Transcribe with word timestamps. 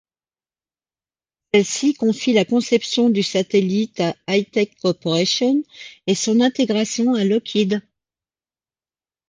Celle-ci 1.53 1.93
confie 1.93 2.33
la 2.33 2.43
conception 2.43 3.11
du 3.11 3.21
satellite 3.21 4.01
à 4.25 4.35
Itek 4.35 4.79
Corporation 4.79 5.61
et 6.07 6.15
son 6.15 6.39
intégration 6.41 7.13
à 7.13 7.23
Lockheed. 7.23 7.83